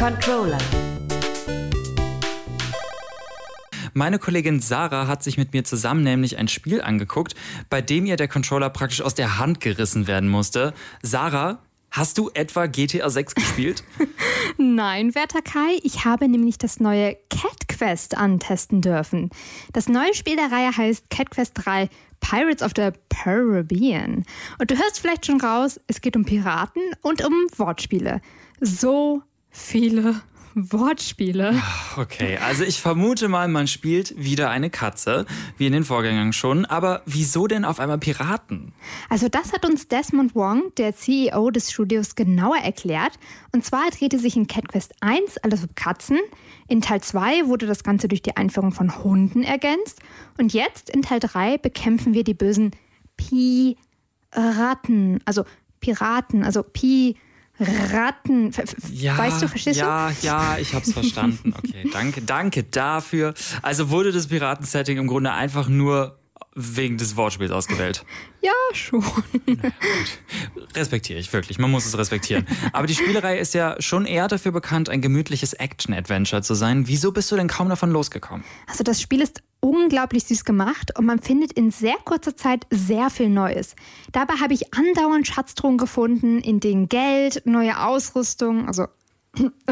[0.00, 0.56] Controller.
[3.92, 7.34] Meine Kollegin Sarah hat sich mit mir zusammen nämlich ein Spiel angeguckt,
[7.68, 10.72] bei dem ihr der Controller praktisch aus der Hand gerissen werden musste.
[11.02, 11.58] Sarah,
[11.90, 13.84] hast du etwa GTA 6 gespielt?
[14.56, 19.28] Nein, werter Kai, ich habe nämlich das neue Cat Quest antesten dürfen.
[19.74, 21.90] Das neue Spiel der Reihe heißt Cat Quest 3
[22.20, 24.24] Pirates of the Caribbean.
[24.58, 28.22] Und du hörst vielleicht schon raus, es geht um Piraten und um Wortspiele.
[28.62, 30.22] So viele
[30.54, 31.60] Wortspiele.
[31.96, 35.26] Okay, also ich vermute mal, man spielt wieder eine Katze,
[35.56, 36.64] wie in den Vorgängern schon.
[36.64, 38.72] Aber wieso denn auf einmal Piraten?
[39.08, 43.12] Also das hat uns Desmond Wong, der CEO des Studios, genauer erklärt.
[43.52, 46.18] Und zwar drehte sich in Cat Quest 1 alles um Katzen.
[46.68, 50.00] In Teil 2 wurde das Ganze durch die Einführung von Hunden ergänzt.
[50.38, 52.72] Und jetzt in Teil 3 bekämpfen wir die bösen
[53.16, 55.20] Piraten.
[55.24, 55.44] Also
[55.80, 57.16] Piraten, also Pi.
[57.60, 58.52] Ratten.
[58.92, 60.26] Ja, weißt du, verstehst ja, du?
[60.26, 61.54] Ja, ja, ich hab's verstanden.
[61.56, 63.34] Okay, danke, danke dafür.
[63.62, 66.18] Also wurde das Piratensetting im Grunde einfach nur
[66.54, 68.04] wegen des Wortspiels ausgewählt.
[68.42, 69.04] Ja, schon.
[70.74, 71.58] Respektiere ich wirklich.
[71.58, 72.46] Man muss es respektieren.
[72.72, 76.88] Aber die Spielerei ist ja schon eher dafür bekannt, ein gemütliches Action-Adventure zu sein.
[76.88, 78.44] Wieso bist du denn kaum davon losgekommen?
[78.66, 83.10] Also das Spiel ist unglaublich süß gemacht und man findet in sehr kurzer Zeit sehr
[83.10, 83.76] viel Neues.
[84.12, 88.86] Dabei habe ich andauernd Schatztruhen gefunden, in denen Geld, neue Ausrüstung, also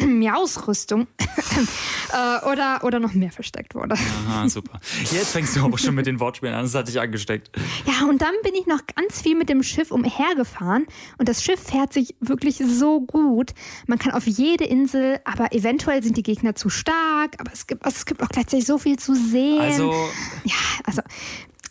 [0.02, 3.94] ähm, Ausrüstung äh, oder, oder noch mehr versteckt wurde.
[4.28, 4.80] Aha, super.
[5.10, 7.50] Jetzt fängst du auch schon mit den Wortspielen an, das hat dich angesteckt.
[7.86, 10.86] Ja, und dann bin ich noch ganz viel mit dem Schiff umhergefahren
[11.18, 13.52] und das Schiff fährt sich wirklich so gut.
[13.86, 17.84] Man kann auf jede Insel, aber eventuell sind die Gegner zu stark, aber es gibt,
[17.84, 19.60] also es gibt auch gleichzeitig so viel zu sehen.
[19.60, 19.92] Also.
[20.44, 21.02] Ja, also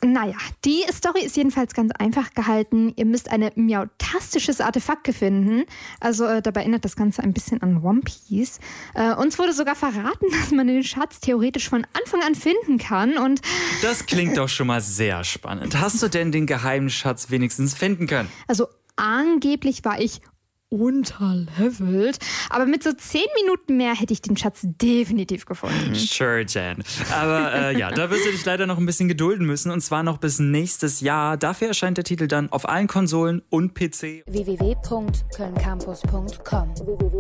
[0.04, 2.94] naja, die Story ist jedenfalls ganz einfach gehalten.
[2.96, 5.66] Ihr müsst ein miautastisches Artefakt finden.
[6.00, 8.60] Also äh, dabei erinnert das Ganze ein bisschen an One Piece.
[8.96, 13.18] Äh, uns wurde sogar verraten, dass man den Schatz theoretisch von Anfang an finden kann.
[13.18, 13.42] Und
[13.82, 15.80] das klingt doch schon mal sehr spannend.
[15.80, 18.30] Hast du denn den geheimen Schatz wenigstens finden können?
[18.48, 20.22] Also angeblich war ich
[20.70, 22.20] unterlevelt.
[22.50, 25.96] Aber mit so zehn Minuten mehr hätte ich den Schatz definitiv gefunden.
[25.96, 26.84] Sure, Jan.
[27.14, 29.72] Aber äh, ja, da wirst du dich leider noch ein bisschen gedulden müssen.
[29.72, 31.38] Und zwar noch bis nächstes Jahr.
[31.38, 34.24] Dafür erscheint der Titel dann auf allen Konsolen und PC.
[34.28, 37.20] www.kölncampus.com www